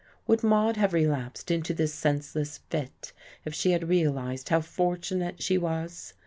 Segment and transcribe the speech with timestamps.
[0.25, 3.13] Would Maude have relapsed into this senseless fit
[3.45, 6.15] if she had realized how fortunate she was?